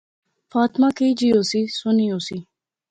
فاطمہ 0.51 0.87
کئی 0.97 1.11
جئی 1.19 1.29
ہوسی؟ 1.35 1.61
سوہنی 1.77 2.07
ہوسی 2.11 2.37